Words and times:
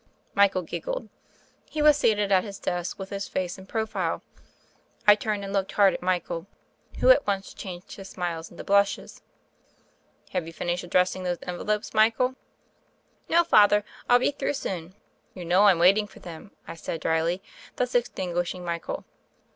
Michael 0.33 0.63
giggled. 0.63 1.09
He 1.69 1.79
was 1.79 1.95
seated 1.95 2.31
at 2.31 2.43
his 2.43 2.57
desk 2.57 2.97
with 2.97 3.11
his 3.11 3.27
face 3.27 3.59
in 3.59 3.67
profile. 3.67 4.23
I 5.05 5.13
turned 5.13 5.43
and 5.43 5.53
looked 5.53 5.73
hard 5.73 5.93
at 5.93 6.01
Michael, 6.01 6.47
who 7.01 7.11
at 7.11 7.27
once 7.27 7.53
changed 7.53 7.91
his 7.97 8.09
smiles 8.09 8.49
into 8.49 8.63
blushes. 8.63 9.21
"Have 10.31 10.47
you 10.47 10.53
finished 10.53 10.83
addressing 10.83 11.21
those 11.21 11.37
envel 11.47 11.69
opes, 11.69 11.93
Michael?" 11.93 12.33
"No, 13.29 13.43
Father: 13.43 13.83
I'll 14.09 14.17
be 14.17 14.31
through 14.31 14.53
soon." 14.55 14.95
"You 15.35 15.45
know 15.45 15.61
Fm 15.61 15.79
waiting 15.79 16.07
for 16.07 16.17
them," 16.19 16.49
I 16.67 16.73
said 16.73 16.99
THE 16.99 17.03
FAIRY 17.03 17.17
OF 17.19 17.23
THE 17.23 17.27
SNOWS 17.37 17.41
27 17.75 17.75
dryly, 17.75 17.75
thus 17.75 17.93
extinguishing 17.93 18.65
Michael. 18.65 19.05